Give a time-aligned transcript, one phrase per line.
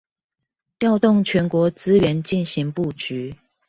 [0.79, 3.35] 調動全國資源進行布局